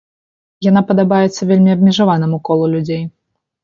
Яна 0.67 0.83
падабаецца 0.93 1.49
вельмі 1.51 1.75
абмежаванаму 1.77 2.43
колу 2.51 2.65
людзей. 2.77 3.03